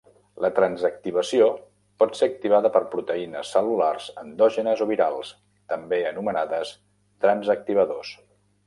La 0.43 0.49
transactivació 0.59 1.49
pot 2.03 2.17
ser 2.21 2.29
activada 2.31 2.71
per 2.77 2.81
proteïnes 2.95 3.53
cel·lulars 3.57 4.09
endògenes 4.25 4.85
o 4.87 4.91
virals, 4.95 5.33
també 5.77 6.03
anomenades 6.15 6.75
transactivadors. 7.27 8.19